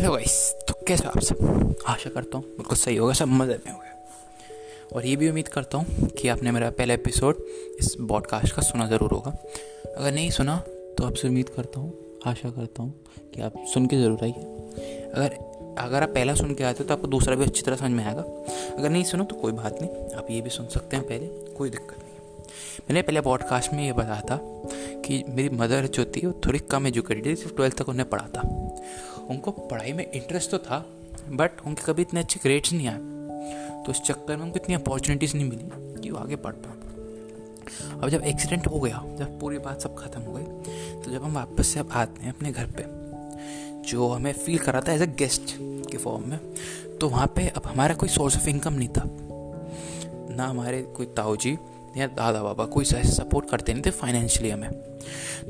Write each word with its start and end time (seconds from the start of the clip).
Hello 0.00 0.12
guys 0.12 0.34
तो 0.68 0.74
कैसे 0.88 1.04
आप 1.04 1.18
सब? 1.18 1.74
आशा 1.88 2.10
करता 2.10 2.38
हूँ, 2.38 2.44
बिल्कुल 2.48 2.76
सही 2.76 2.94
होगा, 2.96 3.12
सब 3.12 3.28
मज़े 3.28 3.56
में 3.66 3.72
होगा। 3.72 4.96
और 4.96 5.06
ये 5.06 5.16
भी 5.16 5.28
उम्मीद 5.28 5.48
करता 5.48 5.78
हूँ 5.78 6.08
कि 6.10 6.28
आपने 6.28 6.50
मेरा 6.50 6.70
पहला 6.70 6.94
एपिसोड 6.94 7.42
इस 7.80 7.94
पॉडकास्ट 8.08 8.54
का 8.54 8.62
सुना 8.62 8.86
ज़रूर 8.88 9.12
होगा। 9.12 9.30
अगर 9.96 10.12
नहीं 10.12 10.30
सुना 10.30 10.56
तो 10.98 11.04
आपसे 11.04 11.28
उम्मीद 11.28 11.48
करता 11.48 11.80
हूँ, 11.80 11.92
आशा 12.26 12.50
करता 12.50 12.82
हूँ 12.82 12.94
कि 13.34 13.42
आप 13.42 13.64
सुन 13.74 13.86
के 13.86 13.96
ज़रूर 13.96 14.18
आइए। 14.22 15.10
अगर 15.14 15.36
अगर 15.78 16.02
आप 16.02 16.08
पहला 16.08 16.34
सुन 16.34 16.54
के 16.54 16.64
आते 16.64 16.82
हो 16.82 16.88
तो 16.88 16.94
आपको 16.94 17.08
दूसरा 17.08 17.34
भी 17.34 17.44
अच्छी 17.44 17.62
तरह 17.62 17.76
समझ 17.76 17.90
में 17.90 18.04
आएगा। 18.04 18.22
अगर 18.78 18.90
नहीं 18.90 19.04
सुनो 19.04 19.24
तो 19.24 19.36
कोई 19.36 19.52
बात 19.52 19.82
नहीं, 19.82 20.14
आप 20.14 20.30
ये 20.30 20.40
भी 20.40 20.50
सुन 20.50 20.68
सकते 20.68 20.96
हैं 20.96 21.06
पहले, 21.06 21.26
कोई 21.54 21.70
दिक्कत 21.70 21.98
नहीं। 21.98 22.08
मैंने 22.80 23.02
पहले 23.02 23.20
पॉडकास्ट 23.20 23.72
में 23.72 23.84
ये 23.84 23.92
बताया 23.92 24.20
था 24.20 24.40
कि 25.04 25.22
मेरी 25.28 25.48
मदर 25.56 25.86
जो 25.86 26.04
थी, 26.06 26.26
वो 26.26 26.32
थोड़ी 26.46 26.58
कम 26.70 26.86
एजुकेटेड 26.86 27.26
थी, 27.26 27.36
सिर्फ़ 27.36 27.54
ट्वेल्थ 27.56 27.78
तक 27.78 27.88
उन्हें 27.88 28.08
पढ़ा 28.08 28.26
था। 28.36 28.42
उनको 29.30 29.50
पढ़ाई 29.50 29.92
में 29.92 30.10
इंटरेस्ट 30.10 30.50
तो 30.50 30.58
था 30.58 30.84
बट 31.30 31.60
उनके 31.66 31.82
कभी 31.82 32.02
इतने 32.02 32.20
अच्छे 32.20 32.40
ग्रेड्स 32.42 32.72
नहीं 32.72 32.88
आए। 32.88 33.84
तो 33.84 33.90
उस 33.90 34.02
चक्कर 34.02 34.36
में 34.36 34.44
उनको 34.44 34.56
इतनी 34.56 34.74
अपॉर्चुनिटीज़ 34.74 35.36
नहीं 35.36 35.48
मिली 35.50 36.00
कि 36.02 36.10
वो 36.10 36.18
आगे 36.18 36.36
पढ़ 36.36 36.52
पाए। 36.54 36.78
अब 37.92 38.08
जब 38.08 38.22
एक्सीडेंट 38.22 38.66
हो 38.66 38.80
गया, 38.80 39.02
जब 39.18 39.38
पूरी 39.40 39.58
बात 39.58 39.80
सब 39.80 39.94
खत्म 39.96 40.20
हो 40.20 40.32
गई 40.32 41.02
तो 41.02 41.10
जब 41.10 41.22
हम 41.24 41.34
वापस 41.34 41.66
से 41.66 41.80
अब 41.80 41.90
आते 41.92 42.22
हैं 42.22 42.34
अपने 42.34 42.52
घर 42.52 42.66
पे, 42.70 42.84
जो 43.82 44.08
हमें 44.08 44.32
फील 44.34 44.58
कर 44.58 44.80
था 44.82 44.92
एज 44.92 45.02
अ 45.02 45.06
गेस्ट 45.18 45.56
के 45.90 45.96
फॉर्म 45.96 46.28
में 46.30 46.38
तो 47.00 47.08
वहाँ 47.08 47.26
पे 47.36 47.46
अब 47.48 47.66
हमारा 47.66 47.94
कोई 47.94 48.08
सोर्स 48.08 48.36
ऑफ़ 48.36 48.48
इनकम 48.48 48.74
नहीं 48.74 48.88
था। 48.88 49.02
ना 50.36 50.46
हमारे 50.46 50.82
कोई 50.96 51.06
ताऊ 51.16 51.36
जी 51.36 51.56
या 51.96 52.06
दादा 52.08 52.42
बाबा 52.42 52.64
कोई 52.66 52.84
सपोर्ट 52.84 53.50
करते 53.50 53.72
नहीं 53.72 53.82
थे 53.86 53.90
फाइनेंशियली 53.92 54.50
हमें। 54.50 54.89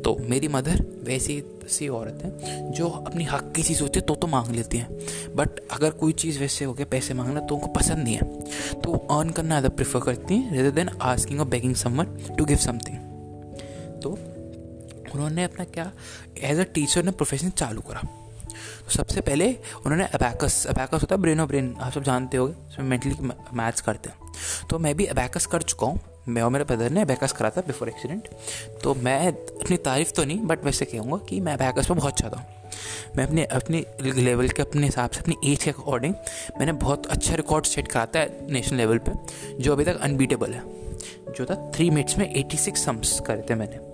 तो 0.04 0.16
मेरी 0.22 0.48
मदर 0.48 0.84
वैसी 1.04 1.42
सी 1.68 1.88
औरत 1.90 2.22
है, 2.24 2.72
जो 2.72 2.88
अपनी 2.88 3.24
हक 3.24 3.52
की 3.56 3.62
चीज़ 3.62 3.80
होती 3.82 3.98
है 4.00 4.06
तो 4.06 4.14
तो 4.14 4.26
मांग 4.26 4.50
लेती 4.50 4.78
हैं। 4.78 5.34
बट 5.36 5.60
अगर 5.72 5.90
कोई 5.92 6.12
चीज़ 6.14 6.38
वैसे 6.38 6.64
हो 6.64 6.72
गया, 6.74 6.86
पैसे 6.90 7.14
मांगना 7.14 7.40
तो 7.40 7.54
उनको 7.54 7.66
पसंद 7.72 7.98
नहीं 7.98 8.14
है। 8.14 8.80
तो 8.80 8.92
अर्न 8.92 9.30
करना 9.30 9.48
ज़्यादा 9.50 9.68
प्रेफर 9.76 10.00
करती 10.00 10.36
हैं 10.36 10.52
रेदर 10.52 10.70
देन 10.70 10.88
आस्किंग 11.02 11.40
और 11.40 11.46
begging 11.48 11.74
someone 11.76 12.16
to 12.38 12.44
give 12.44 12.56
something 12.58 12.96
तो 14.02 14.10
उन्होंने 15.14 15.44
अपना 15.44 15.64
क्या 15.66 15.90
एज 16.40 16.58
अ 16.58 16.64
टीचर 16.74 17.04
ने 17.04 17.10
प्रोफेशन 17.12 17.50
चालू 17.52 17.80
करा। 17.82 18.02
तो 18.50 18.90
सबसे 18.90 19.20
पहले 19.20 19.52
उन्होंने 19.76 20.04
अबैकस 20.14 20.64
अबैकस 20.66 21.02
होता 21.02 21.14
है 21.14 21.20
ब्रेन 21.20 21.40
और 21.40 21.46
ब्रेन 21.46 21.74
आप 21.80 21.92
सब 21.92 22.02
जानते 22.04 22.36
हो 22.36 22.46
उसमें 22.46 22.86
मेंटली 22.86 23.14
मैथ्स 23.54 23.80
करते 23.80 24.10
हैं। 24.10 24.66
तो 24.70 24.78
मैं 24.78 24.94
भी 24.96 25.06
अबैकस 25.06 25.46
कर 25.46 25.62
चुका 25.62 25.86
हूँ 25.86 26.00
मैं 26.30 26.42
और 26.42 26.50
मेरे 26.50 26.64
ब्रदर 26.64 26.90
ने 26.90 27.00
अबैकस 27.00 27.32
करा 27.32 27.50
था 27.50 27.60
बिफोर 27.60 27.88
एक्सीडेंट 27.88 28.28
तो 28.82 28.94
मैं 28.94 29.18
अपनी 29.28 29.76
तारीफ़ 29.76 30.12
तो 30.12 30.24
नहीं 30.24 30.38
बट 30.40 30.64
वैसे 30.64 30.84
कहूँगा 30.84 31.16
कि 31.28 31.40
मैं 31.40 31.52
अबैकस 31.52 31.86
पर 31.86 31.94
बहुत 31.94 32.12
अच्छा 32.12 32.28
था। 32.28 32.46
मैं 33.16 33.26
अपने 33.26 33.44
अपने 33.44 33.84
लेवल 34.02 34.48
के, 34.48 34.62
अपने 34.62 34.86
हिसाब 34.86 35.10
से, 35.10 35.20
अपनी 35.20 35.36
एज 35.44 35.62
के 35.64 35.70
अकॉर्डिंग 35.70 36.14
मैंने 36.58 36.72
बहुत 36.72 37.06
अच्छा 37.06 37.34
रिकॉर्ड 37.34 37.64
सेट 37.64 37.88
कराता 37.88 38.20
है 38.20 38.52
नेशनल 38.52 38.78
लेवल 38.78 38.98
पे, 38.98 39.12
जो 39.62 39.72
अभी 39.72 39.84
तक 39.84 40.00
अनबीटेबल 40.00 40.52
है। 40.52 40.62
जो 41.30 41.44
था 41.44 41.54
थ्री 41.74 41.88
मिनट्स 41.90 42.18
में 42.18 42.32
एटी 42.34 42.56
सिक्स 42.56 42.84
सम्स 42.84 43.18
करे 43.20 43.44
थे 43.50 43.54
मैंने। 43.54 43.88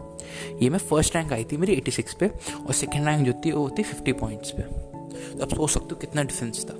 ये 0.64 0.70
मैं 0.70 0.79
फ़र्स्ट 0.79 1.17
रैंक 1.17 1.33
आई 1.33 1.45
थी 1.45 1.57
मेरी 1.57 1.73
एटी 1.73 1.91
सिक्स 1.91 2.14
पे, 2.14 2.27
और 2.67 2.73
सेकेंड 2.73 3.07
रैंक 3.07 3.27
जो 3.27 3.33
थी, 3.45 3.53
वो 3.53 3.70
थी 3.79 3.83
फिफ्टी 3.83 4.12
पॉइंट्स 4.12 4.51
पे। 4.51 4.62
तो 4.62 5.42
अब 5.42 5.57
सोच 5.57 5.70
सकते 5.70 5.89
हो 5.92 5.97
कितना 5.97 6.23
डिफरेंस 6.23 6.64
था। 6.64 6.75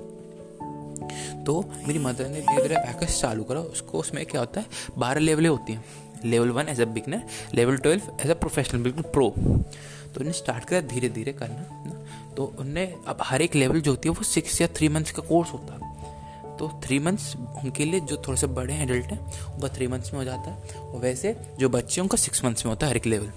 तो 1.45 1.59
मेरी 1.87 1.99
मदर 1.99 2.27
ने 2.27 2.41
धीरे 2.41 2.61
धीरे 2.61 2.75
पैकेज 2.77 3.19
चालू 3.19 3.43
करा। 3.43 3.59
उसको 3.61 3.99
उसमें 3.99 4.25
क्या 4.25 4.41
होता 4.41 4.61
है? 4.61 4.67
बारह 4.97 5.19
लेवलें 5.19 5.49
होती 5.49 5.73
हैं। 5.73 5.83
Level 6.25 6.49
one 6.49 6.69
as 6.69 6.81
a 6.81 6.85
beginner 6.87 7.23
level 7.53 7.77
twelve 7.77 8.17
as 8.21 8.29
a 8.29 8.33
professional 8.35 8.81
बिल्कुल 8.83 9.03
प्रो 9.13 9.29
तो 9.29 10.19
उन्हें 10.19 10.33
स्टार्ट 10.33 10.65
करा 10.65 10.79
धीरे 10.89 11.09
धीरे 11.09 11.33
करना 11.33 12.33
तो 12.35 12.45
उनने 12.59 12.85
अब 13.07 13.17
हर 13.23 13.41
एक 13.41 13.55
लेवल 13.55 13.81
जो 13.81 13.91
होती 13.91 14.09
है, 14.09 14.15
वो 14.15 14.23
सिक्स 14.23 14.59
या 14.61 14.67
थ्री 14.67 14.89
मंथ्स 14.89 15.11
का 15.11 15.21
कोर्स 15.21 15.51
होता 15.53 15.73
है। 15.73 16.57
तो 16.57 16.69
थ्री 16.83 16.97
मंथ्स 16.99 17.35
उनके 17.63 17.85
लिए 17.85 17.99
जो 17.99 18.17
थोड़े 18.17 18.37
से 18.37 18.47
बड़े 18.47 18.73
हैं 18.73 18.83
एडल्ट 18.83 19.05
हैं, 19.05 19.19
उनका 19.53 19.67
थ्री 19.67 19.87
मंथ्स 19.87 20.13
में 20.13 20.19
हो 20.19 20.25
जाता 20.25 20.51
है। 20.51 20.79
और 20.79 20.99
वैसे 21.01 21.35
जो 21.59 21.69
बच्चे 21.69 21.95
हैं, 21.95 22.03
उनका 22.03 22.17
सिक्स 22.17 22.43
मंथ्स 22.45 22.65
में 22.65 22.71
होता 22.71 22.85
है 22.85 22.91
हर 22.91 22.97
एक 22.97 23.05
लेवल 23.05 23.31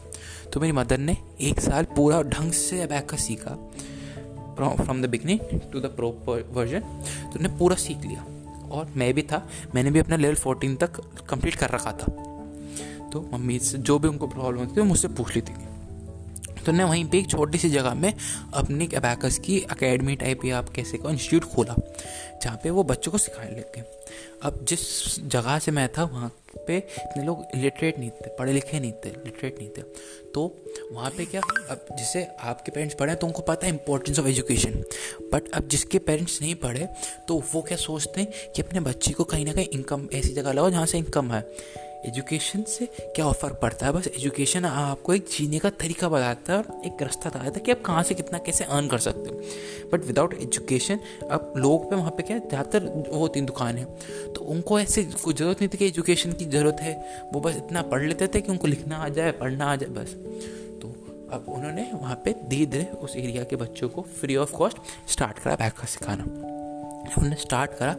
तो 0.53 0.61
मेरी 0.61 0.73
मदर 0.73 0.99
ने 0.99 1.17
एक 1.41 1.61
साल 1.61 1.85
पूरा 1.97 2.23
ढंग 2.25 2.53
से 2.53 2.81
अबैका 2.83 3.17
सीखा। 3.17 3.57
From 4.69 5.03
the 5.03 5.07
beginning 5.07 5.41
to 5.73 5.81
the 5.81 5.87
pro 5.87 6.09
version 6.27 6.81
तो 6.81 7.39
उन्हें 7.39 7.57
पूरा 7.59 7.77
सीख 7.77 7.99
लिया। 7.99 8.27
और 8.71 8.93
मैं 8.97 9.15
भी 9.15 9.23
था, 9.23 9.49
मैंने 9.75 9.91
भी 9.91 9.99
अपना 9.99 10.17
लेवल 10.17 10.35
फोर्टीन 10.35 10.77
तक 10.77 11.01
कंप्लीट 11.31 11.55
कर 11.55 11.71
रखा 11.71 11.93
था। 11.93 12.13
तो 13.13 13.29
मम्मी 13.33 13.59
से 13.59 13.79
जो 13.79 13.99
भी 13.99 14.09
उनको 14.09 14.27
प्रॉब्लम 14.27 14.59
होती 14.59 14.81
थी 14.81 14.85
मुझसे 14.85 15.09
पूछ 15.09 15.35
ली 15.37 15.43
थी। 15.43 15.55
तो 16.67 16.73
ने 16.73 16.85
वहीं 16.85 17.05
पे 17.05 17.19
एक 17.19 17.31
छोटी 17.31 17.59
सी 17.59 17.71
जगह 17.71 17.95
में 17.95 18.15
अपनी 18.55 18.87
अबैकस 18.87 19.39
की 19.39 19.61
अकेडमी 19.61 20.17
टाइप 20.17 20.45
या 20.45 20.59
आप 20.59 20.69
कैसे 20.69 20.99
को 20.99 21.11
इंस्टीट्यूट 21.11 21.45
खोला, 21.45 21.75
जहाँ 22.43 22.57
पे 22.57 22.71
वो 22.71 22.83
बच्चों 22.83 23.13
को 23.13 23.19
सिखाने 23.19 23.51
लगे 23.51 24.00
अब 24.43 24.65
जिस 24.69 24.81
जगह 25.29 25.59
से 25.59 25.71
मैं 25.71 25.89
था, 25.89 26.05
वहाँ 26.05 26.31
पे 26.67 26.77
इतने 26.77 27.23
लोग 27.25 27.45
लिटरेट 27.57 27.99
नहीं 27.99 28.11
थे, 28.11 28.29
पढ़े 28.39 28.53
लिखे 28.53 28.81
नहीं 28.81 28.93
थे 29.05 29.11
लिटरेट 29.25 29.59
नहीं 29.59 29.69
थे। 29.69 29.83
तो 30.35 30.45
वहाँ 30.93 31.11
पे 31.11 31.25
क्या, 31.25 31.41
अब 31.71 31.87
जिसे 31.99 32.27
आपके 32.41 32.73
पेरेंट्स 32.73 32.97
पढ़े 32.97 33.15
तो 33.15 33.27
उनको 33.27 33.43
पता 33.43 33.67
है 33.67 33.73
इंपॉर्टेंस 33.73 34.19
ऑफ़ 34.19 34.27
एजुकेशन 34.27 34.83
बट 35.33 35.51
अब 35.55 35.69
जिसके 35.69 35.99
पेरेंट्स 36.01 36.41
नहीं 36.43 36.55
पढ़े 36.55 36.89
तो 37.29 37.43
वो 37.53 37.63
क्या 37.63 37.77
सोचते 37.79 38.21
हैं 38.21 38.53
कि 38.53 38.63
अपने 38.63 38.81
बच्चे 38.81 39.13
को 39.13 39.25
कहीं 39.25 39.45
ना 39.47 39.53
कहीं 39.53 39.69
इनकम 39.69 40.09
ऐसी 40.15 40.33
जगह 40.35 40.53
लगाओ 40.53 40.71
जहाँ 40.71 40.87
से 40.87 40.99
इनकम 40.99 41.33
है। 41.33 41.41
एजुकेशन 42.07 42.63
से 42.63 42.87
क्या 43.15 43.25
ऑफ़र 43.27 43.53
पड़ता 43.53 43.87
है? 43.87 43.93
बस 43.93 44.07
एजुकेशन 44.09 44.65
आपको 44.65 45.15
एक 45.15 45.27
जीने 45.31 45.59
का 45.59 45.71
तरीका 45.73 46.09
बताता 46.09 46.53
है 46.53 46.59
और 46.59 46.87
एक 46.87 47.03
रास्ता 47.03 47.31
बताता 47.31 47.53
है 47.55 47.61
कि 47.61 47.73
आप 47.73 47.83
कहाँ 47.87 48.03
से 48.03 48.15
कितना 48.15 48.39
कैसे 48.39 48.65
अर्न 48.67 48.89
कर 48.89 48.99
सकते 48.99 49.31
हो। 49.31 49.89
बट 49.93 50.05
विदाउट 50.05 50.35
एजुकेशन 50.35 51.01
अब 51.31 51.53
लोग 51.57 51.89
पे 51.91 51.97
वहाँ 51.97 52.11
पे 52.11 52.23
क्या 52.23 52.39
ज़्यादातर 52.39 52.85
वो 53.11 53.19
होती 53.19 53.41
दुकानें 53.41 53.85
तो 54.35 54.45
उनको 54.45 54.79
ऐसे 54.81 55.05
कोई 55.15 55.35
ज़रूरत 55.35 55.61
नहीं 55.61 55.69
थी 55.69 55.79
कि 55.79 55.87
एजुकेशन 55.87 56.33
की 56.33 56.45
ज़रूरत 56.47 56.81
है। 56.81 56.95
वो 57.33 57.41
बस 57.41 57.57
इतना 57.57 57.83
पढ़ 57.83 58.07
लेते 58.07 58.29
थे 58.29 58.41
कि 58.41 58.53
उनको 58.53 58.67
लिखना 58.67 58.97
आ 58.97 59.09
जाए, 59.09 59.33
पढ़ना 59.33 59.73
आ 59.73 59.77
जाए, 59.77 59.91
बस। 59.91 60.15
तो 60.83 60.95
अब 61.33 61.45
उन्होंने 61.49 61.91
वहाँ 61.93 62.21
पे 62.25 62.33
धीरे 62.49 62.67
धीरे 62.67 62.85
उस 62.85 63.17
एरिया 63.17 63.45
के 63.45 63.57
बच्चों 63.57 63.89
को 63.89 64.03
फ्री 64.21 64.37
ऑफ़ 64.37 64.57
कॉस्ट 64.57 64.79
स्टार्ट 65.11 65.39
करा 65.39 65.55
बैग 65.55 65.73
का 65.73 65.87
सिखाना। 65.87 66.59
हमने 67.17 67.37
स्टार्ट 67.37 67.71
करा। 67.71 67.93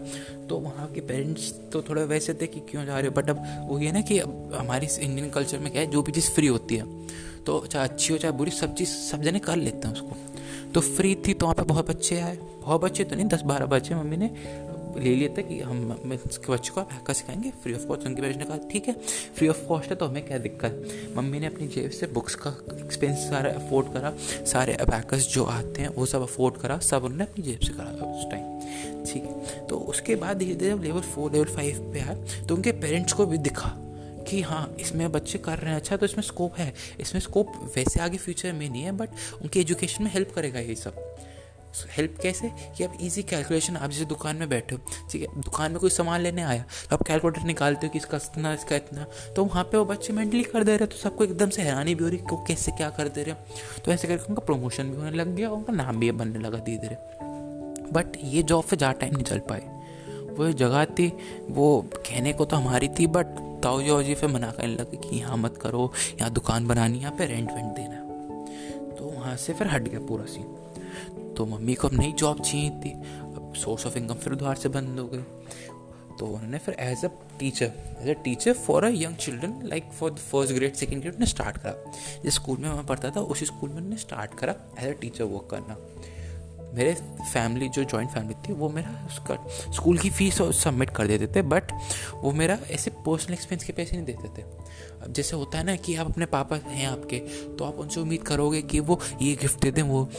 तो 0.50 0.58
वहाँ 0.58 0.88
के 0.88 1.02
पेरेंट्स 1.02 1.52
तो 1.74 1.82
थोड़े 1.82 2.04
वैसे 2.04 2.34
थे 2.34 2.48
कि 2.48 2.60
क्यों 2.70 2.86
जा 2.86 2.98
रहे 3.00 3.08
हो? 3.08 3.14
बट 3.14 3.30
अब 3.30 3.44
वो 3.70 3.80
ये 3.80 3.92
ना 3.92 4.02
कि 4.02 4.20
अब 4.20 4.52
हमारी 4.56 4.88
इंडियन 5.00 5.30
कल्चर 5.30 5.60
में 5.60 5.72
क्या 5.72 5.82
है, 5.82 5.88
जो 5.88 6.02
भी 6.02 6.12
चीज़ 6.12 6.30
फ्री 6.32 6.48
होती 6.48 6.76
है 6.76 6.86
तो 7.46 7.60
चाहे 7.68 7.88
अच्छी 7.88 8.14
हो, 8.14 8.20
चाहे 8.20 8.32
बुरी, 8.32 8.52
सब 8.52 8.76
चीज़, 8.76 8.90
सब 8.90 9.22
जने 9.22 9.40
कर 9.40 9.56
लेते 9.56 9.88
हैं 9.88 9.94
उसको। 9.94 10.18
तो 10.74 10.82
फ्री 10.82 11.16
थी 11.28 11.34
तो 11.34 11.46
वहाँ 11.46 11.56
पे 11.56 11.64
बहुत 11.64 11.90
बच्चे 11.90 12.20
आए। 12.20 12.36
बहुत 12.36 12.82
बच्चे 12.82 13.04
तो 13.04 13.16
नहीं, 13.16 13.26
दस 13.26 13.42
बारह 13.42 13.66
बच्चे 13.66 13.96
मम्मी 13.96 14.18
ने 14.18 14.28
ले 14.97 15.16
लिया 15.16 15.29
था 15.29 15.41
कि 15.41 15.59
हम 15.59 16.13
इसके 16.13 16.52
बच्चे 16.53 16.72
को 16.72 16.81
आप 16.81 17.12
सिखाएँगे 17.12 17.52
फ्री 17.63 17.74
ऑफ़ 17.74 17.85
कॉस्ट 17.85 18.06
उनके 18.07 18.22
पेरेंट्स 18.22 18.40
ने 18.40 18.46
कहा, 18.46 18.68
ठीक 18.72 18.88
है 18.88 18.94
फ्री 19.35 19.47
ऑफ़ 19.47 19.66
कॉस्ट 19.68 19.90
है 19.90 19.96
तो 19.96 20.06
हमें 20.06 20.25
क्या 20.28 20.38
दिक्कत? 20.38 20.88
मम्मी 21.18 21.40
ने 21.40 21.47
अपनी 21.47 21.68
जेब 21.68 21.91
से 21.91 22.07
बुक्स 22.07 22.35
का 22.35 22.50
एक्सपेंस 22.75 23.18
सारा 23.19 23.52
अफोर्ड 23.52 23.94
करा, 23.94 24.13
सारे 24.46 24.74
अबैकस 24.75 25.28
जो 25.34 25.44
आते 25.46 25.81
हैं, 25.81 25.90
वो 25.90 26.06
सब 26.06 26.22
अफोर्ड 26.22 26.57
करा, 26.57 26.79
सब 26.79 27.03
उन्होंने 27.03 27.24
अपनी 27.24 27.44
जेब 27.44 27.59
से 27.59 27.74
करा 27.74 28.06
उस 28.07 28.31
टाइम 28.31 29.06
ठीक 29.06 29.24
है 29.24 29.66
तो 29.68 29.78
उसके 29.90 30.16
बाद 30.16 30.38
धीरे 30.38 30.56
धीरे 30.56 30.72
जब 30.72 30.84
लेवल 30.84 31.02
फोर 31.02 31.31
लेवल 31.31 31.46
फाइव 31.46 31.79
पे 31.94 32.00
आया 32.00 32.46
तो 32.46 32.56
उनके 32.56 32.72
पेरेंट्स 32.72 33.13
को 33.13 33.25
भी 33.25 33.38
दिखा 33.38 33.73
कि 34.28 34.41
हाँ 34.41 34.75
इसमें 34.79 35.12
बच्चे 35.12 35.38
कर 35.38 35.58
रहे 35.58 35.69
हैं 35.69 35.78
अच्छा 35.78 35.97
तो 35.97 36.06
इसमें 36.06 36.23
स्कोप 36.23 36.58
है। 36.58 36.73
इसमें 37.00 37.22
स्कोप 37.22 37.47
वैसे 37.75 38.00
आगे 38.00 38.18
फ्यूचर 38.18 38.53
में 38.53 38.69
नहीं 38.69 38.81
है 38.81 38.91
बट 38.91 39.09
उनके 39.41 39.59
एजुकेशन 39.59 40.03
में 40.03 40.12
हेल्प 40.12 40.31
करेगा 40.35 40.59
ये 40.59 40.75
सब। 40.75 40.96
हेल्प 41.98 42.16
कैसे? 42.22 42.52
कि 42.78 42.84
आप 42.84 42.98
इजी 43.02 43.24
कैलकुलेशन 43.24 43.78
आप 43.78 43.90
जैसे 43.90 44.06
दुकान 44.06 44.36
में 44.36 44.48
बैठे 44.50 44.76
हो, 44.76 44.82
ठीक 45.12 45.22
है? 45.22 45.42
दुकान 45.42 45.72
में 45.72 45.80
कोई 45.80 45.90
सामान 45.90 46.22
लेने 46.22 46.42
आया 46.44 46.64
तो 46.90 46.96
आप 46.96 47.04
कैलकुलेटर 47.04 47.44
निकालते 47.44 47.88
हो 47.88 47.92
कि 47.92 48.00
इसका 48.00 48.18
इतना 48.18 48.54
इसका 48.54 48.76
इतना 48.76 49.06
तो 49.36 49.46
वहाँ 49.46 49.64
पे 49.64 49.78
वो 49.78 49.86
बच्चे 49.86 50.14
मेंटली 50.14 50.44
कर 50.44 50.64
दे 50.64 50.78
रहे 50.78 50.88
तो 50.88 50.98
सबको 50.98 51.24
एकदम 51.24 51.50
से 51.50 51.62
हैरानी 51.62 51.96
भी 51.96 52.03
हो 52.03 52.09
रही 52.09 52.18
कि 52.20 52.44
कैसे 52.47 52.72
क्या 52.72 52.90
कर 52.90 53.08
दे 53.08 53.23
रहे 53.23 53.82
तो 53.85 53.91
ऐसे 53.91 54.08
करके 54.08 54.26
उनका 54.26 54.46
प्रमोशन 54.46 54.90
भी 54.90 54.97
होने 54.97 55.12
लग 55.12 55.35
गया 55.35 55.50
उनका 55.52 55.73
नाम 55.73 56.00
भी 56.00 56.12
बनने 56.14 56.40
लगा 56.40 56.58
धीरे 56.59 56.78
धीरे। 56.78 56.97
बट 57.94 58.18
ये 58.23 58.44
जॉब 58.44 58.64
पे 58.70 58.78
ज़्यादा 58.78 59.00
टाइम 59.00 59.14
नहीं 59.14 59.23
चल 59.23 59.40
पाए। 59.50 59.62
वो 60.32 60.52
जगह 60.53 60.85
थी, 60.88 61.08
वो 61.50 61.90
कहने 61.97 62.34
को 62.34 62.46
तो 62.46 62.58
हमारी 62.58 62.88
थी 63.00 63.08
बट 63.08 63.26
ताऊ 63.64 63.82
जी 63.82 64.03
जी 64.03 64.16
फिर 64.16 64.29
मना 64.29 64.52
करने 64.52 64.76
लगे 64.76 64.97
कि 65.00 65.18
यहाँ 65.18 65.38
मत 65.38 65.58
करो, 65.62 65.91
यहाँ 66.20 66.32
दुकान 66.32 66.68
बनानी 66.68 67.00
यहाँ 67.00 67.16
पे 67.18 67.26
रेंट 67.26 67.52
वेंट 67.52 67.76
देना 67.76 68.96
तो 68.96 69.06
वहाँ 69.09 69.35
से 69.38 69.53
फिर 69.53 69.68
हट 69.68 69.82
गया 69.82 70.00
पूरा 70.00 70.26
सीन 70.26 70.44
तो 71.38 71.46
मम्मी 71.46 71.73
को 71.73 71.88
अब 71.88 71.93
नई 71.93 72.11
जॉब 72.11 72.41
चाहिए 72.41 72.70
थी। 72.82 72.91
अब 72.91 73.53
सोर्स 73.58 73.85
ऑफ़ 73.85 73.97
इनकम 73.97 74.16
फिर 74.16 74.35
द्वार 74.35 74.55
से 74.55 74.70
बंद 74.70 74.99
हो 74.99 75.08
गई। 75.08 75.23
तो 76.20 76.26
उन्होंने 76.26 76.58
फिर 76.58 76.76
as 76.79 77.05
a 77.05 77.09
teacher 77.40 77.72
as 78.02 78.09
a 78.09 78.14
teacher 78.23 78.53
for 78.55 78.84
a 78.84 78.90
young 78.90 79.16
children 79.16 79.59
like 79.64 79.91
for 79.99 80.11
the 80.11 80.17
first 80.22 80.53
grade 80.53 80.73
second 80.76 81.02
grade 81.02 81.20
ने 81.20 81.26
स्टार्ट 81.26 81.58
करा। 81.58 81.91
जिस 82.23 82.34
स्कूल 82.35 82.58
में 82.58 82.70
मैं 82.70 82.85
पढ़ता 82.85 83.09
था, 83.09 83.22
उसी 83.22 83.46
स्कूल 83.46 83.70
में 83.70 83.78
उन्होंने 83.78 83.97
स्टार्ट 83.97 84.34
करा 84.34 84.55
एज 84.79 84.96
अ 84.96 84.99
टीचर 84.99 85.23
वर्क 85.23 85.47
करना। 85.52 85.78
मेरे 86.73 86.94
फैमिली 86.94 87.67
जो 87.70 87.84
जॉइंट 87.84 88.09
फैमिली 88.09 88.34
थी, 88.44 88.53
वो 88.53 88.70
मेरा 88.70 88.90
उसका 89.08 89.35
स्कूल 89.72 89.97
की 89.97 90.09
फ़ीस 90.09 90.41
सबमिट 90.59 90.90
कर 90.90 91.08
देते 91.08 91.28
थे 91.28 91.41
बट 91.44 91.72
वो 92.14 92.32
मेरा 92.32 92.58
ऐसे 92.72 92.91
पर्सनल 93.08 93.34
एक्सपेंस 93.34 93.64
के 93.64 93.73
पैसे 93.73 93.96
नहीं 93.96 94.05
देते 94.05 94.29
थे। 94.37 94.46
अब 95.02 95.14
जैसे 95.14 95.35
होता 95.35 95.58
है 95.58 95.64
ना 95.64 95.76
कि 95.76 95.96
आप 95.96 96.09
अपने 96.09 96.26
पापा 96.28 96.55
हैं 96.67 96.87
आपके 96.87 97.20
तो 97.58 97.66
आप 97.66 97.79
उनसे 97.79 97.99
उम्मीद 97.99 98.22
करोगे 98.22 98.61
कि 98.61 98.79
वो 98.79 98.99
ये 99.22 99.35
गिफ्ट 99.35 99.61
दे 99.61 99.72
दें, 99.72 99.82
वो 99.82 100.09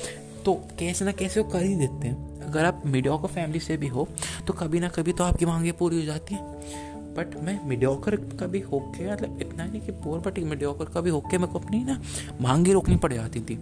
तो 0.44 0.54
कैसे 0.78 1.04
ना 1.04 1.12
कैसे 1.12 1.40
वो 1.40 1.48
कर 1.50 1.62
ही 1.62 1.74
देते 1.76 2.08
हैं। 2.08 2.40
अगर 2.42 2.64
आप 2.64 2.82
मीडियोकर 2.86 3.28
फैमिली 3.28 3.60
से 3.60 3.76
भी 3.76 3.88
हो 3.88 4.06
तो 4.46 4.52
कभी 4.52 4.80
ना 4.80 4.88
कभी 4.88 5.12
तो 5.12 5.24
आपकी 5.24 5.46
मांगे 5.46 5.72
पूरी 5.72 5.96
हो 5.96 6.04
जाती 6.04 6.34
हैं। 6.34 7.14
बट 7.14 7.36
मैं 7.36 7.58
मीडियोकर 7.68 8.16
कभी 8.40 8.60
होके 8.62 9.10
मतलब 9.12 9.40
इतना 9.40 9.64
नहीं 9.64 9.80
कि 9.80 9.92
पोर 9.94 10.18
बट 10.20 10.38
मीडियोकर 10.40 10.84
कभी 10.84 11.10
होके 11.10 11.38
मेरे 11.38 11.52
को 11.52 11.58
अपनी 11.58 11.84
ना 11.84 12.00
मांगे 12.40 12.72
रोकनी 12.72 12.96
पड़ 12.96 13.12
जाती 13.12 13.40
थी। 13.40 13.58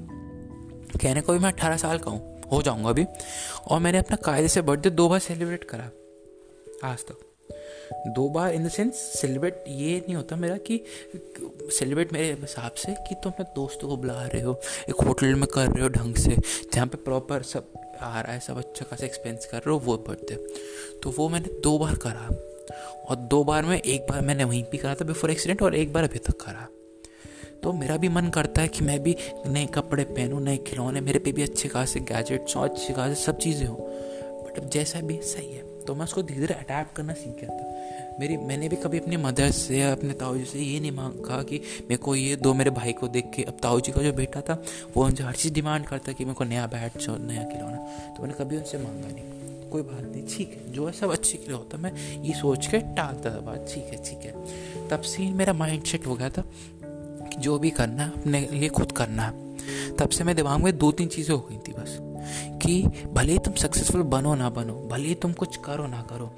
कहने 0.94 1.20
को 1.20 1.32
भी 1.32 1.38
मैं 1.38 1.52
अट्ठारह 1.52 1.76
साल 1.76 1.98
का 1.98 2.10
हूँ, 2.10 2.40
हो 2.52 2.62
जाऊँगा 2.62 2.88
अभी। 2.88 3.04
और 3.66 3.80
मैंने 3.80 3.98
अपना 3.98 4.16
कायदे 4.16 4.48
से 4.48 4.62
बर्थडे 4.62 4.90
दो 4.90 5.08
बार 5.08 5.18
सेलिब्रेट 5.18 5.64
करा। 5.64 5.90
आज 6.84 7.04
तक। 7.04 7.29
दो 7.92 8.28
बार 8.28 8.52
इन 8.54 8.64
द 8.64 8.68
सेंस 8.68 8.94
सेलिब्रेट 9.20 9.64
ये 9.68 9.98
नहीं 9.98 10.14
होता 10.14 10.36
मेरा 10.36 10.56
कि 10.66 10.80
सेलिब्रेट 11.78 12.12
मेरे 12.12 12.32
हिसाब 12.32 12.74
से 12.74 12.92
कि 13.08 13.14
तुम 13.14 13.32
अपने 13.32 13.44
दोस्तों 13.54 13.88
को 13.88 13.96
बुला 13.96 14.22
रहे 14.24 14.42
हो, 14.42 14.60
एक 14.88 15.00
होटल 15.00 15.34
में 15.34 15.46
कर 15.46 15.66
रहे 15.66 15.82
हो 15.82 15.88
ढंग 15.88 16.14
से, 16.16 16.36
जहाँ 16.74 16.86
पे 16.86 16.96
प्रॉपर 16.96 17.42
सब 17.42 17.72
आ 18.00 18.20
रहा 18.20 18.32
है, 18.32 18.40
सब 18.40 18.58
अच्छा 18.58 18.84
खासा 18.90 19.06
एक्सपेंस 19.06 19.46
कर 19.46 19.58
रहे 19.58 19.72
हो, 19.72 19.78
वो 19.78 19.96
बर्थडे 20.08 20.34
तो 21.02 21.10
वो 21.10 21.28
मैंने 21.28 21.60
दो 21.60 21.78
बार 21.78 21.94
करा। 21.94 22.28
और 23.04 23.16
दो 23.16 23.42
बार 23.44 23.64
में 23.64 23.80
एक 23.80 24.06
बार 24.10 24.20
मैंने 24.20 24.44
वहीं 24.44 24.62
भी 24.70 24.78
करा 24.78 24.94
था 24.94 25.04
बिफोर 25.04 25.30
एक्सीडेंट 25.30 25.62
और 25.62 25.74
एक 25.74 25.92
बार 25.92 26.04
अभी 26.04 26.18
तक 26.18 26.40
करा। 26.40 26.66
तो 27.62 27.72
मेरा 27.72 27.96
भी 27.96 28.08
मन 28.08 28.28
करता 28.28 28.62
है 28.62 28.68
कि 28.68 28.84
मैं 28.84 29.02
भी 29.02 29.16
नए 29.46 29.66
कपड़े 29.66 30.04
पहनूँ, 30.04 30.40
नए 30.42 30.56
खिलौने, 30.56 31.00
मेरे 31.00 31.18
पे 31.18 31.32
भी 31.32 31.42
अच्छे 31.42 31.68
खासे 31.68 32.00
गैजेट्स 32.00 32.56
हो, 32.56 32.62
अच्छी 32.62 32.94
खासे 32.94 33.14
सब 33.14 33.38
चीज़ें 33.38 33.66
हो। 33.66 33.76
बट 33.76 34.58
अब 34.58 34.68
जैसा 34.68 35.00
भी, 35.00 35.18
सही 35.22 35.52
है। 35.52 35.62
तो 35.90 35.94
मैं 35.94 36.04
उसको 36.04 36.22
धीरे 36.22 36.40
धीरे 36.40 36.54
अडेप्ट 36.54 36.96
करना 36.96 37.12
सीख 37.12 37.40
गया 37.40 37.48
था। 37.50 37.74
मेरी, 38.20 38.36
मैंने 38.36 38.68
भी 38.68 38.76
कभी 38.76 38.98
अपनी 38.98 39.16
मदर 39.16 39.50
से 39.50 39.78
या 39.78 39.92
अपने 39.92 40.12
ताऊ 40.12 40.36
जी 40.36 40.44
से 40.44 40.58
ये 40.58 40.80
नहीं 40.80 40.92
मांगा 40.92 41.42
कि 41.42 41.56
मेरे 41.80 41.96
को 41.96 42.16
ये 42.16 42.36
दो 42.36 42.54
मेरे 42.54 42.70
भाई 42.70 42.92
को 42.92 43.08
देख 43.08 43.30
के, 43.34 43.42
अब 43.42 43.56
ताऊ 43.62 43.80
जी 43.80 43.92
का 43.92 44.02
जो 44.02 44.12
बेटा 44.12 44.40
था, 44.40 44.62
वो 44.96 45.04
उनसे 45.04 45.22
हर 45.22 45.34
चीज़ 45.34 45.54
डिमांड 45.54 45.84
करता 45.84 46.12
कि 46.12 46.24
मेरे 46.24 46.34
को 46.34 46.44
नया 46.44 46.66
बैट 46.66 46.92
नया 47.08 47.44
खिलौना। 47.44 47.76
तो 48.16 48.22
मैंने 48.22 48.34
कभी 48.34 48.56
उनसे 48.56 48.78
मांगा 48.78 49.08
नहीं। 49.08 49.24
कोई 49.70 49.82
बात 49.82 50.16
नहीं, 50.16 50.36
ठीक 50.36 50.50
है। 50.50 50.72
जो 50.72 50.86
है 50.86 50.92
सब 50.92 51.10
अच्छे 51.10 51.38
के 51.38 51.46
लिए 51.46 51.56
होता। 51.56 51.78
मैं 51.78 52.22
ये 52.22 52.34
सोच 52.34 52.66
के 52.66 52.78
टालता 52.78 53.34
था 53.34 53.40
बात। 53.40 53.66
ठीक 53.74 53.84
है 53.84 53.96
ठीक 53.96 54.18
है। 54.18 54.32
तब 54.88 55.00
से 55.00 55.30
मेरा 55.30 55.52
माइंड 55.52 55.84
सेट 55.84 56.06
हो 56.06 56.14
गया 56.14 56.30
था 56.30 56.42
कि 57.28 57.36
जो 57.38 57.58
भी 57.58 57.70
करना 57.70 58.02
है, 58.02 58.10
अपने 58.10 58.48
लिए 58.52 58.68
खुद 58.68 58.92
करना 58.92 59.22
है। 59.22 59.49
तब 59.98 60.08
से 60.08 60.24
मेरे 60.24 60.36
दिमाग 60.36 60.60
में 60.60 60.76
दो 60.78 60.90
तीन 60.92 61.08
चीज़ें 61.08 61.34
हो 61.34 61.40
गई 61.40 61.56
थी 61.58 61.72
बस, 61.72 61.98
कि 62.62 62.82
भले 63.12 63.38
तुम 63.38 63.54
सक्सेसफुल 63.56 64.02
बनो 64.04 64.34
ना 64.34 64.50
बनो, 64.50 64.74
भले 64.90 65.14
तुम 65.14 65.32
कुछ 65.32 65.56
करो 65.56 65.86
ना 65.86 66.02
करो, 66.10 66.30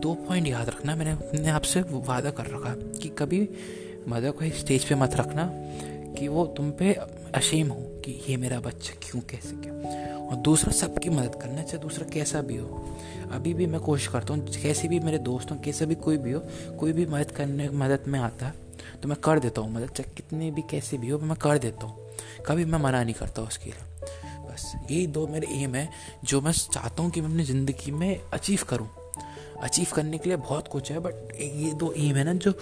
दो 0.00 0.14
पॉइंट 0.26 0.46
याद 0.46 0.68
रखना, 0.68 0.96
मैंने 0.96 1.10
अपने 1.10 1.50
आप 1.50 1.62
से 1.62 1.80
वादा 1.80 2.30
कर 2.30 2.46
रखा 2.46 2.74
कि 2.98 3.08
कभी 3.18 3.48
मदर 4.08 4.30
को 4.30 4.50
स्टेज 4.58 4.84
पे 4.84 4.94
मत 4.94 5.14
रखना 5.14 5.48
कि 6.18 6.28
वो 6.28 6.46
तुम 6.46 6.70
पे 6.70 6.92
अशेम 7.34 7.68
हो 7.68 7.80
कि 8.04 8.12
ये 8.28 8.36
मेरा 8.36 8.60
बच्चा 8.60 8.94
क्यों, 9.02 9.20
कैसे 9.22 9.56
क्या। 9.56 9.72
और 10.20 10.36
दूसरा, 10.36 10.72
सबकी 10.72 11.10
मदद 11.10 11.34
करना, 11.34 11.62
चाहे 11.62 11.78
दूसरा 11.78 12.08
कैसा 12.08 12.40
भी 12.40 12.56
हो। 12.56 12.86
अभी 13.32 13.52
भी 13.54 13.66
मैं 13.66 13.80
कोशिश 13.80 14.06
करता 14.06 14.34
हूँ, 14.34 14.46
कैसे 14.52 14.88
भी 14.88 14.98
मेरे 15.00 15.18
दोस्तों 15.18 15.56
कैसे 15.56 15.86
भी 15.86 15.94
कोई 15.96 16.16
भी 16.16 16.32
हो, 16.32 16.40
कोई 16.80 16.92
भी 16.92 17.06
मदद 17.06 17.30
करने, 17.30 17.68
मदद 17.68 18.04
में 18.08 18.18
आता 18.20 18.46
है 18.46 18.68
तो 19.02 19.08
मैं 19.08 19.16
कर 19.24 19.38
देता 19.38 19.60
हूँ 19.60 19.72
मदद, 19.72 19.88
चाहे 19.88 20.14
कितने 20.16 20.50
भी, 20.50 20.62
कैसे 20.70 20.98
भी 20.98 21.08
हो, 21.08 21.18
मैं 21.18 21.36
कर 21.36 21.58
देता 21.58 21.86
हूँ। 21.86 22.09
कभी 22.46 22.64
मैं 22.64 22.78
मना 22.78 23.02
नहीं 23.04 23.14
करता 23.14 23.42
उसके 23.42 23.70
लिए। 23.70 24.08
बस 24.46 24.72
यही 24.90 25.06
दो 25.06 25.26
मेरे 25.26 25.46
एम 25.54 25.74
है, 25.74 25.88
जो 26.24 26.40
मैं 26.40 26.52
चाहता 26.52 27.02
हूँ 27.02 27.10
कि 27.10 27.20
मैं 27.20 27.28
अपनी 27.30 27.44
ज़िंदगी 27.44 27.90
में 27.90 28.20
अचीव 28.32 28.64
करूँ। 28.68 28.88
अचीव 29.62 29.86
करने 29.94 30.18
के 30.18 30.28
लिए 30.28 30.36
बहुत 30.38 30.68
कुछ 30.68 30.90
है 30.92 30.98
बट 30.98 31.34
ये 31.40 31.72
दो 31.72 31.92
एम 31.92 32.16
है 32.16 32.24
ना, 32.24 32.32
जो 32.32 32.52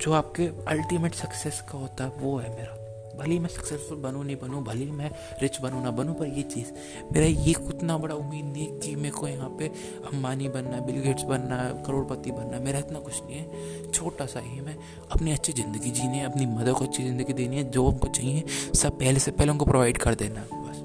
जो 0.00 0.12
आपके 0.12 0.46
अल्टीमेट 0.68 1.14
सक्सेस 1.14 1.60
का 1.72 1.78
होता 1.78 2.04
है, 2.04 2.10
वो 2.10 2.36
है 2.38 2.56
मेरा। 2.56 2.79
भले 3.16 3.32
ही 3.32 3.38
मैं 3.38 3.48
सक्सेसफुल 3.48 3.98
बनूँ, 3.98 4.24
नहीं 4.24 4.36
बनूँ, 4.36 4.62
भले 4.64 4.84
ही 4.84 4.90
मैं 4.90 5.10
रिच 5.42 5.60
बनूँ, 5.60 5.82
ना 5.84 5.90
बनूँ, 5.90 6.14
पर 6.14 6.26
ये 6.28 6.42
चीज़, 6.44 6.72
मेरा 7.12 7.26
ये 7.26 7.54
उतना 7.66 7.96
बड़ा 7.98 8.14
उम्मीद 8.14 8.44
नहीं 8.46 8.66
कि 8.80 8.94
मेरे 8.96 9.10
को 9.10 9.28
यहाँ 9.28 9.48
पे 9.58 9.66
अंबानी 10.12 10.48
बनना 10.48 10.76
है 10.76 11.02
गेट्स 11.02 11.22
बनना 11.22 11.56
है, 11.56 11.72
करोड़पति 11.84 12.30
बनना 12.32 12.56
है, 12.56 12.62
मेरा 12.64 12.78
इतना 12.78 12.98
कुछ 12.98 13.22
नहीं 13.22 13.36
है। 13.36 13.90
छोटा 13.92 14.26
सा 14.26 14.40
ही 14.40 14.60
मैं 14.60 14.76
अपनी 15.10 15.32
अच्छी 15.32 15.52
ज़िंदगी 15.52 15.90
जीनी 15.90 16.18
है, 16.18 16.24
अपनी 16.26 16.46
मदर 16.48 16.72
को 16.72 16.84
अच्छी 16.84 17.02
ज़िंदगी 17.02 17.32
देनी 17.32 17.56
है, 17.56 17.70
जो 17.70 17.84
उनको 17.86 18.08
चाहिए, 18.08 18.44
सब 18.74 18.98
पहले 18.98 19.20
से 19.20 19.30
पहले 19.30 19.52
उनको 19.52 19.64
प्रोवाइड 19.64 19.98
कर 19.98 20.14
देना 20.14 20.46
बस। 20.52 20.78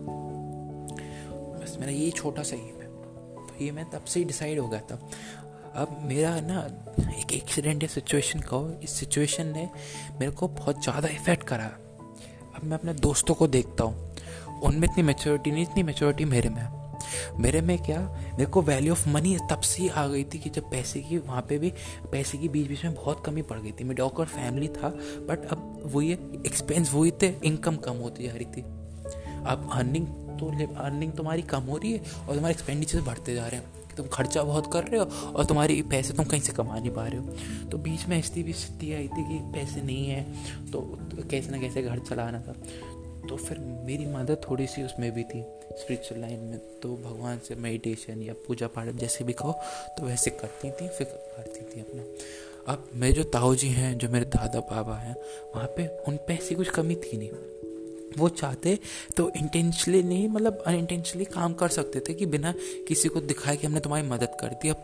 बस 1.62 1.78
मेरा 1.80 1.92
ये 1.92 2.12
छोटा 2.12 2.44
सा 2.44 2.56
ही 2.56 2.62
है 2.62 2.74
तो 3.38 3.64
ये 3.64 3.72
मैं 3.72 3.90
तब 3.90 4.04
से 4.04 4.20
ही 4.20 4.26
डिसाइड 4.26 4.60
हो 4.60 4.68
गया 4.68 4.80
था। 4.82 5.00
अब 5.76 5.98
मेरा 6.04 6.40
ना 6.42 6.60
एक 7.14 7.34
एक्सीडेंट 7.34 7.84
या 7.84 7.90
सिचुएशन 7.90 8.40
कहो, 8.40 8.70
इस 8.84 8.92
सिचुएशन 8.92 9.48
ने 9.48 9.70
मेरे 10.20 10.32
को 10.32 10.48
बहुत 10.50 10.84
ज़्यादा 10.84 11.10
इफ़ेक्ट 11.10 11.44
करा। 11.48 11.72
अब 12.56 12.64
मैं 12.64 12.78
अपने 12.78 12.94
दोस्तों 12.94 13.36
को 13.36 13.48
देखता 13.48 13.84
हूँ। 13.84 14.62
उनमें 14.64 14.88
इतनी 14.88 15.04
मेच्योरिटी 15.04 15.52
नहीं, 15.52 15.64
इतनी 15.64 15.84
मेच्योरिटी 15.84 16.26
मेरे 16.26 16.50
में 16.50 16.68
मेरे 17.40 17.62
में 17.62 17.78
क्या, 17.78 18.00
मेरे 18.32 18.46
को 18.46 18.62
वैल्यू 18.62 18.92
ऑफ़ 18.92 19.08
मनी 19.10 19.36
तब 19.52 19.62
से 19.62 19.88
आ 19.90 20.06
गई 20.08 20.24
थी 20.24 20.40
कि 20.40 20.50
जब 20.50 20.70
पैसे 20.72 21.00
की, 21.00 21.18
वहाँ 21.18 21.42
पे 21.42 21.58
भी 21.58 21.72
पैसे 22.12 22.38
की 22.38 22.50
बीच 22.50 22.68
बीच 22.68 22.84
में 22.86 22.94
बहुत 22.96 23.24
कमी 23.26 23.42
पड़ 23.42 23.60
गई 23.60 23.72
थी। 23.72 23.84
मैं 23.84 23.96
डॉक्टर 23.96 24.26
फैमिली 24.26 24.68
था 24.68 24.90
बट 25.30 25.46
अब 25.52 25.82
वही 25.86 26.12
एक्सपेंस 26.12 26.94
वही 26.94 27.12
थे 27.12 27.34
इनकम 27.44 27.76
कम 27.76 27.98
होती 27.98 28.24
जा 28.24 28.34
रही 28.34 28.46
थी। 28.46 28.62
अब 28.62 29.70
अर्निंग 29.74 30.08
तो 30.40 30.52
अर्निंग 30.76 31.12
तुम्हारी 31.12 31.42
कम 31.42 31.64
हो 31.64 31.78
रही 31.78 31.92
है 31.92 32.00
और 32.00 32.36
तुम्हारे 32.36 32.54
एक्सपेंडिचर 32.54 33.02
बढ़ते 33.02 33.36
जा 33.36 33.48
रहे 33.48 33.60
हैं। 33.60 33.75
तुम 33.98 34.08
खर्चा 34.08 34.44
बहुत 34.44 34.72
कर 34.74 34.84
रहे 34.84 35.00
हो 35.00 35.32
और 35.32 35.46
तुम्हारी 35.46 35.82
पैसे 35.82 36.14
तुम 36.14 36.26
कहीं 36.26 36.42
से 36.42 36.54
कमा 36.54 36.80
नहीं 36.80 36.92
पा 36.92 37.08
रहे 37.08 37.18
हो। 37.18 37.70
तो 37.70 37.78
बीच 37.78 38.06
में 38.08 38.18
ऐसी 38.20 38.44
भी 38.44 38.54
स्थिति 38.54 38.92
आई 38.94 39.08
थी 39.08 39.24
कि 39.24 39.40
पैसे 39.54 39.82
नहीं 39.82 40.08
है 40.08 40.24
तो 40.72 40.82
कैसे 41.32 41.52
ना 41.52 41.60
कैसे 41.60 41.82
घर 41.82 42.00
चलाना 42.00 42.40
था। 42.40 42.56
तो 43.30 43.36
फिर 43.38 43.60
मेरी 43.86 44.06
मदद 44.06 44.42
थोड़ी 44.50 44.66
सी 44.68 44.84
उसमें 44.84 45.12
भी 45.12 45.24
थी 45.24 45.42
स्पिरिचुअल 45.74 46.20
लाइन 46.22 46.40
में। 46.40 46.58
तो 46.82 46.96
भगवान 46.96 47.40
से 47.40 47.56
मेडिटेशन 47.58 48.22
या 48.22 48.34
पूजा 48.48 48.68
पाठ 48.68 48.90
जैसे 48.96 49.24
भी 49.24 49.34
कहो 49.34 49.52
तो 49.98 50.06
वैसे 50.06 50.32
करती 50.32 50.72
थी, 50.72 50.88
फिर 50.88 51.08
करती 51.08 51.62
थी 51.66 51.82
अपना। 51.82 52.04
अब 52.68 52.90
मेरे 52.96 53.14
जो 53.14 53.24
ताऊ 53.24 53.56
जी 53.56 53.68
हैं, 53.70 53.98
जो 53.98 54.10
मेरे 54.10 54.26
दादा 54.28 54.60
बाबा 54.68 54.96
हैं, 54.98 55.16
वहाँ 55.56 55.68
पे 55.78 55.88
उन 56.08 56.18
पैसे 56.28 56.56
कुछ 56.56 56.70
कमी 56.70 56.96
थी 56.96 57.18
नहीं। 57.18 57.30
वो 58.18 58.30
चाहते 58.30 58.78
तो 59.18 59.30
इंटेंशली 59.38 60.02
नहीं 60.04 60.28
मतलब 60.30 60.64
अनइंटेंशली 60.68 61.26
काम 61.26 61.54
कर 61.54 61.70
सकते 61.70 62.00
थे 62.00 62.14
कि 62.14 62.26
बिना 62.26 62.54
किसी 62.88 63.10
को 63.10 63.22
दिखाए 63.22 63.56
कि 63.58 63.68
हमने 63.68 63.80
तुम्हारी 63.80 64.08
मदद 64.08 64.38
कर 64.42 64.48
दी। 64.54 64.70
अब 64.70 64.78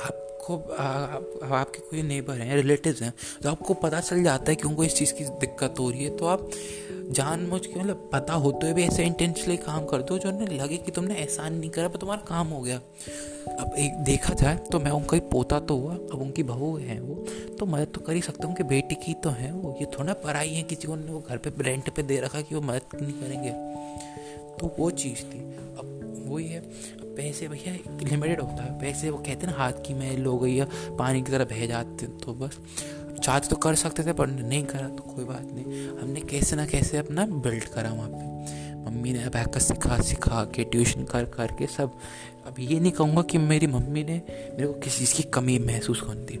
आपको 0.00 0.56
आप, 0.78 1.40
आपके 1.52 1.78
कोई 1.80 2.02
नेबर 2.02 2.38
हैं 2.38 2.56
रिलेटिव्स 2.56 3.02
हैं 3.02 3.12
तो 3.42 3.50
आपको 3.50 3.74
पता 3.74 4.00
चल 4.00 4.22
जाता 4.22 4.50
है 4.50 4.56
कि 4.56 4.68
उनको 4.68 4.84
इस 4.84 4.94
चीज़ 4.94 5.12
की 5.12 5.24
दिक्कत 5.40 5.74
हो 5.78 5.90
रही 5.90 6.04
है। 6.04 6.16
तो 6.16 6.26
आप 6.26 6.50
जान 7.10 7.40
मुझ 7.40 7.60
के 7.66 7.80
मतलब 7.80 8.08
पता 8.12 8.34
होते 8.34 8.66
हुए 8.66 8.74
भी 8.74 8.82
ऐसे 8.82 9.04
इंटेंशनली 9.04 9.56
काम 9.56 9.84
कर 9.86 10.02
दो 10.02 10.18
जो 10.18 10.28
उन्हें 10.28 10.58
लगे 10.58 10.76
कि 10.76 10.92
तुमने 10.92 11.14
एहसान 11.14 11.54
नहीं 11.54 11.70
करा, 11.70 11.88
पर 11.88 11.98
तुम्हारा 11.98 12.22
काम 12.28 12.48
हो 12.48 12.60
गया। 12.60 12.76
अब 13.54 13.74
एक 13.78 13.98
देखा 14.04 14.34
जाए 14.34 14.56
तो 14.72 14.80
मैं 14.80 14.90
उनका 14.90 15.16
ही 15.16 15.20
पोता 15.32 15.58
तो 15.60 15.76
हुआ, 15.76 15.94
अब 15.94 16.20
उनकी 16.22 16.42
बहू 16.42 16.76
है 16.78 16.98
वो 17.00 17.14
तो 17.58 17.66
मदद 17.66 17.92
तो 17.94 18.00
कर 18.00 18.12
ही 18.12 18.20
सकता 18.20 18.46
हूँ 18.46 18.56
कि 18.56 18.62
बेटी 18.64 18.94
की 18.96 19.14
तो 19.14 19.30
है 19.30 19.52
वो, 19.52 19.76
ये 19.80 19.86
थोड़ा 19.98 20.12
पढ़ाई 20.14 20.48
है 20.48 20.62
किसी 20.62 20.88
को 20.88 20.96
वो 20.96 21.22
घर 21.28 21.38
पे 21.38 21.52
रेंट 21.62 21.90
पे 21.90 22.02
दे 22.02 22.20
रखा 22.20 22.40
कि 22.40 22.54
वो 22.54 22.60
मदद 22.62 23.00
नहीं 23.02 23.12
करेंगे। 23.12 23.50
तो 24.58 24.74
वो 24.78 24.90
चीज़ 24.92 25.24
थी। 25.24 25.38
अब 25.38 26.26
वही 26.26 26.48
है 26.48 26.60
पैसे 27.16 27.48
भैया 27.48 27.72
लिमिटेड 28.02 28.40
होता 28.40 28.62
है, 28.62 28.78
पैसे 28.80 29.10
वो 29.10 29.18
कहते 29.18 29.46
हैं 29.46 29.52
ना, 29.52 29.58
हाथ 29.58 29.72
की 29.86 29.94
मैल 29.94 30.24
हो 30.26 30.38
गई 30.38 30.54
या 30.54 30.66
पानी 30.98 31.22
की 31.22 31.32
तरह 31.32 31.44
बह 31.44 31.66
जाते 31.66 32.06
तो 32.24 32.34
बस। 32.34 32.58
चाहते 33.22 33.48
तो 33.48 33.56
कर 33.56 33.74
सकते 33.74 34.02
थे, 34.02 34.12
पर 34.12 34.26
नहीं 34.26 34.62
करा 34.64 34.88
तो 34.88 35.02
कोई 35.02 35.24
बात 35.24 35.48
नहीं। 35.54 35.88
हमने 35.98 36.20
कैसे 36.20 36.56
ना 36.56 36.66
कैसे 36.66 36.98
अपना 36.98 37.26
बिल्ड 37.26 37.64
करा 37.64 37.90
वहाँ 37.90 38.08
पे। 38.08 38.32
मम्मी 38.84 39.12
ने 39.12 39.22
अब 39.22 39.26
अबैकस 39.26 39.68
सिखा 39.68 40.00
सिखा 40.00 40.44
के 40.44 40.64
ट्यूशन 40.64 41.04
कर 41.04 41.24
कर 41.24 41.46
के 41.46 41.66
सब। 41.66 41.92
अब 42.46 42.54
ये 42.58 42.80
नहीं 42.80 42.92
कहूँगा 42.92 43.22
कि 43.22 43.38
मेरी 43.38 43.66
मम्मी 43.66 44.04
ने 44.04 44.22
मेरे 44.28 44.66
को 44.66 44.72
किसी 44.72 44.98
चीज़ 44.98 45.14
की 45.14 45.22
कमी 45.22 45.58
महसूस 45.58 46.00
करनी 46.00 46.24
थी 46.26 46.38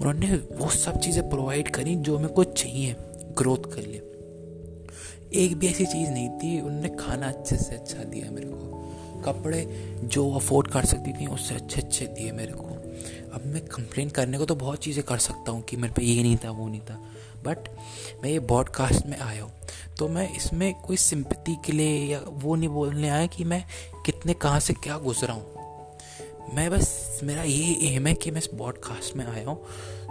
उन्होंने 0.00 0.36
वो 0.36 0.68
सब 0.68 0.98
चीज़ें 1.00 1.28
प्रोवाइड 1.30 1.68
करी 1.70 1.94
जो 1.96 2.18
मेरे 2.18 2.32
को 2.34 2.44
चाहिए 2.44 2.96
ग्रोथ 3.38 3.74
के 3.74 3.80
लिए। 3.80 4.02
एक 5.34 5.56
भी 5.56 5.66
ऐसी 5.66 5.86
चीज़ 5.86 6.10
नहीं 6.10 6.28
थी, 6.28 6.60
उन्होंने 6.60 6.88
खाना 6.88 7.28
अच्छे 7.28 7.56
से 7.56 7.74
अच्छा 7.74 8.04
दिया 8.04 8.30
मेरे 8.30 8.46
को। 8.46 9.22
कपड़े 9.22 9.62
जो 10.04 10.30
अफोर्ड 10.30 10.68
कर 10.68 10.84
सकती 10.84 11.12
थी, 11.12 11.26
उससे 11.26 11.54
अच्छे 11.54 11.80
अच्छे 11.80 12.06
दिए 12.06 12.32
मेरे 12.32 12.52
को। 12.52 12.75
अब 13.32 13.42
मैं 13.46 13.66
कंप्लेन 13.66 14.10
करने 14.10 14.38
को 14.38 14.44
तो 14.44 14.54
बहुत 14.54 14.78
चीज़ें 14.78 15.04
कर 15.04 15.18
सकता 15.18 15.52
हूँ 15.52 15.62
कि 15.62 15.76
मेरे 15.76 15.94
पे 15.94 16.02
ये 16.02 16.22
नहीं 16.22 16.36
था, 16.36 16.50
वो 16.50 16.68
नहीं 16.68 16.80
था। 16.80 16.94
बट 17.44 17.58
मैं 18.22 18.30
ये 18.30 18.38
बॉडकास्ट 18.38 19.06
में 19.06 19.18
आया 19.18 19.42
हूँ। 19.42 19.52
तो 19.98 20.08
मैं 20.08 20.36
इसमें 20.36 20.74
कोई 20.74 20.96
सिंपति 20.96 21.56
के 21.64 21.72
लिए 21.72 22.12
या 22.12 22.20
वो 22.28 22.54
नहीं 22.54 22.68
बोलने 22.68 23.08
आया 23.08 23.26
कि 23.26 23.44
मैं 23.44 23.64
कितने, 24.06 24.34
कहाँ 24.34 24.60
से 24.60 24.72
क्या 24.72 24.98
गुजरा 24.98 25.34
हूँ। 25.34 25.46
मैं 26.54 26.70
बस, 26.70 27.20
मेरा 27.24 27.42
ये 27.42 27.94
एम 27.94 28.06
है 28.06 28.14
कि 28.14 28.30
मैं 28.30 28.38
इस 28.38 28.48
बॉडकास्ट 28.54 29.16
में 29.16 29.26
आया 29.26 29.48
हूँ। 29.48 29.56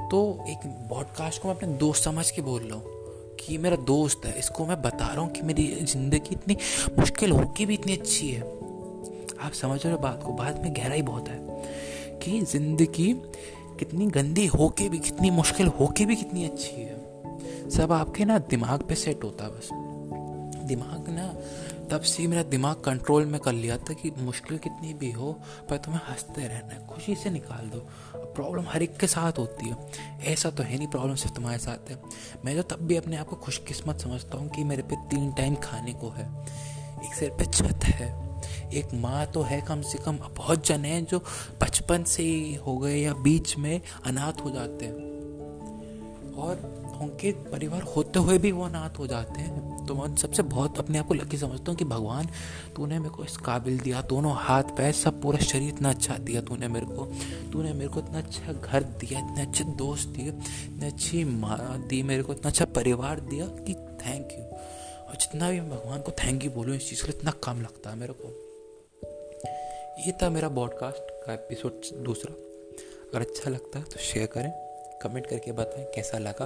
तो 0.10 0.46
एक 0.48 0.68
बॉडकास्ट 0.90 1.42
को 1.42 1.48
मैं 1.48 1.56
अपने 1.56 1.74
दोस्त 1.74 2.04
समझ 2.04 2.32
के 2.32 2.42
बोल 2.42 2.62
रहा 2.62 2.76
हूँ 2.76 2.94
कि 3.40 3.58
मेरा 3.58 3.76
दोस्त 3.76 4.26
है। 4.26 4.40
इसको 4.40 4.66
मैं 4.66 4.82
बता 4.82 5.08
रहा 5.08 5.20
हूँ 5.20 5.32
कि 5.32 5.42
मेरी 5.42 5.68
ज़िंदगी 5.82 6.30
इतनी 6.32 6.58
मुश्किल 7.00 7.32
होके 7.32 7.66
भी 7.66 7.74
इतनी 7.74 7.94
अच्छी 7.94 8.30
है। 8.30 8.42
आप 9.40 9.52
समझ 9.54 9.84
रहे 9.84 9.94
हो 9.94 10.00
बात 10.00 10.24
को? 10.24 10.34
बात 10.34 10.60
में 10.64 10.74
गहराई 10.76 11.02
बहुत 11.02 11.30
है। 11.30 11.95
कि 12.26 12.42
ज़िंदगी 12.42 13.22
कितनी 13.80 14.08
गंदी 14.08 14.46
होके 14.46 14.90
भी, 14.90 15.00
कितनी 15.00 15.32
मुश्किल 15.32 15.68
होके 15.68 16.06
भी 16.06 16.16
कितनी 16.16 16.46
अच्छी 16.46 16.82
है। 16.82 17.06
सब 17.70 17.92
आपके 17.92 18.26
ना 18.26 18.38
दिमाग 18.38 18.82
पे 18.82 18.96
सेट 18.96 19.24
होता 19.24 19.44
है 19.44 19.50
बस। 19.50 19.70
दिमाग 20.68 21.10
ना, 21.10 21.34
तब 21.92 22.02
से 22.02 22.28
मेरा 22.28 22.44
दिमाग 22.44 22.76
कंट्रोल 22.76 23.26
में 23.26 23.40
कर 23.42 23.54
लिया 23.54 23.78
था 23.78 23.94
कि 23.94 24.12
मुश्किल 24.18 24.58
कितनी 24.58 24.94
भी 24.94 25.12
हो, 25.12 25.40
पर 25.70 25.78
तुम्हें 25.78 26.02
हँसते 26.10 26.42
रहना 26.42 26.74
है, 26.74 26.88
खुशी 26.88 27.16
से 27.16 27.30
निकाल 27.30 27.70
दो। 27.70 27.80
प्रॉब्लम 28.16 28.64
हर 28.68 28.84
एक 28.84 28.98
के 28.98 29.08
साथ 29.08 29.32
होती 29.32 29.70
है। 29.70 29.76
ऐसा 30.24 30.50
तो 30.50 30.64
है 30.64 30.78
नहीं 30.78 30.88
प्रॉब्लम 30.88 31.16
सिर्फ़ 31.16 31.36
तुम्हारे 31.36 31.58
साथ 31.58 31.90
है। 31.90 32.00
मैं 32.46 32.62
तो 32.62 32.76
तब 32.76 32.82
भी 32.82 32.96
अपने 32.96 33.18
आप 33.18 33.28
को 33.28 33.36
खुशकिस्मत 33.36 34.00
समझता 34.00 34.38
हूँ 34.38 34.50
कि 34.50 34.64
मेरे 34.64 34.84
पे 34.84 34.96
तीन 34.96 35.32
टाइम 35.32 35.56
खाने 35.56 35.94
को 35.94 36.10
है। 36.10 36.46
एक 37.06 37.14
सिर 37.14 37.30
पे 37.30 37.46
छत 37.46 37.80
है। 37.84 38.25
एक 38.74 38.94
माँ 38.94 39.26
तो 39.26 39.42
है 39.42 39.62
कम 39.62 39.82
से 39.82 39.98
कम, 39.98 40.18
बहुत 40.38 40.68
जन 40.68 40.86
हैं 40.86 41.06
जो 41.06 41.20
बचपन 41.62 42.04
से 42.04 42.24
ही 42.24 42.56
हो 42.56 42.78
गए 42.78 42.98
या 42.98 43.14
बीच 43.14 43.58
में 43.58 43.82
अनाथ 44.06 44.46
हो 44.46 44.52
जाते 44.52 44.86
हैं। 44.86 45.14
और 46.34 46.84
उनके 47.02 47.32
परिवार 47.32 47.82
होते 47.82 48.20
हुए 48.20 48.38
भी 48.38 48.52
वो 48.52 48.64
अनाथ 48.64 49.00
हो 49.00 49.08
जाते 49.08 49.42
हैं। 49.42 49.86
तो 49.86 49.96
मैं 49.96 50.16
सबसे 50.16 50.44
बहुत 50.44 50.80
अपने 50.80 50.98
आप 50.98 51.08
को 51.08 51.14
लकी 51.14 51.38
समझता 51.38 51.72
हूँ 51.72 51.76
कि 51.76 51.86
भगवान, 51.86 52.28
तूने 52.76 53.00
मेरे 53.00 53.10
को 53.10 53.24
इस 53.24 53.38
काबिल 53.38 53.80
दिया, 53.80 54.02
दोनों 54.02 54.34
हाथ 54.36 54.64
पैर 54.64 54.92
सब 54.92 55.22
पूरा 55.22 55.40
शरीर 55.40 55.70
इतना 55.70 55.90
अच्छा 55.90 56.18
दिया 56.18 56.42
तूने 56.42 56.68
मेरे 56.68 56.86
को। 56.86 57.06
तूने 57.52 57.74
मेरे 57.74 57.88
को 57.88 58.00
इतना 58.00 58.18
अच्छा 58.18 58.54
घर 58.54 58.84
दिया, 58.84 59.20
इतने 59.20 59.42
अच्छे 59.42 59.64
दोस्त 59.64 60.08
दिए, 60.08 60.28
इतनी 60.28 60.88
अच्छी 60.88 61.24
माँ 61.24 61.88
दी, 61.88 62.04
मेरे 62.04 62.24
को 62.24 62.34
इतना 62.34 62.50
अच्छा 62.50 62.66
परिवार 62.66 63.20
दिया 63.20 63.46
कि 63.46 63.74
थैंक 63.74 64.28
यू 64.32 64.44
और 65.08 65.16
जितना 65.16 65.52
भी 65.52 65.60
मैं 65.60 65.70
भगवान 65.70 66.02
को 66.02 66.12
थैंक 66.12 66.46
यू 66.46 66.52
बोलूँ, 66.52 66.76
इस 66.76 66.90
चीज़ 66.90 67.04
के 67.04 67.10
इतना 67.10 67.32
कम 67.32 67.62
लगता 67.62 67.90
है 67.90 67.96
मेरे 67.96 68.14
को। 68.14 68.45
ये 70.00 70.12
था 70.12 70.30
मेरा 70.30 70.48
पॉडकास्ट 70.50 71.12
का 71.26 71.34
एपिसोड 71.34 71.82
दूसरा। 72.04 72.34
अगर 73.10 73.22
अच्छा 73.22 73.50
लगता 73.50 73.80
है 73.80 73.86
तो 73.86 74.00
शेयर 74.00 74.26
करें 74.28 74.52
कमेंट 75.02 75.28
करके 75.28 75.52
बताएँ 75.52 75.86
कैसा 75.86 76.18
लगा। 76.18 76.46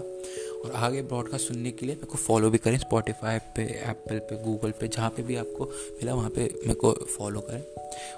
और 0.59 0.71
आगे 0.75 1.01
ब्रॉडकास्ट 1.01 1.47
सुनने 1.47 1.71
के 1.71 1.85
लिए 1.85 1.95
मेरे 1.95 2.07
को 2.07 2.17
फॉलो 2.17 2.49
भी 2.49 2.57
करें 2.57 2.77
स्पॉटिफाई 2.77 3.39
पे 3.55 3.63
एप्पल 3.89 4.19
पे 4.19 4.43
गूगल 4.43 4.71
पे, 4.71 4.87
जहाँ 4.87 5.09
पे 5.09 5.23
भी 5.23 5.35
आपको 5.35 5.65
मिला 5.65 6.13
वहाँ 6.13 6.29
पे 6.29 6.41
मेरे 6.41 6.73
को 6.73 6.93
फॉलो 7.17 7.41
करें। 7.41 7.63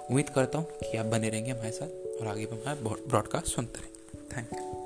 उम्मीद 0.09 0.29
करता 0.29 0.57
हूँ 0.57 0.67
कि 0.81 0.97
आप 0.97 1.05
बने 1.05 1.29
रहेंगे 1.29 1.51
हमारे 1.51 1.71
साथ 1.71 2.21
और 2.21 2.27
आगे 2.27 2.45
भी 2.45 2.55
हमारे 2.55 3.07
ब्रॉडकास्ट 3.07 3.47
सुनते 3.47 3.79
रहें। 3.79 4.25
Thank 4.27 4.53
you 4.53 4.80